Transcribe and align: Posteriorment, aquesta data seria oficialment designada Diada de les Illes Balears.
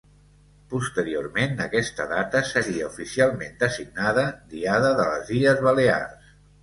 Posteriorment, 0.69 1.51
aquesta 1.65 2.07
data 2.13 2.41
seria 2.53 2.87
oficialment 2.87 3.55
designada 3.65 4.25
Diada 4.55 4.91
de 5.03 5.07
les 5.13 5.35
Illes 5.37 5.63
Balears. 5.69 6.35